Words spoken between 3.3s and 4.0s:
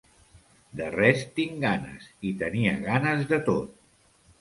de tot.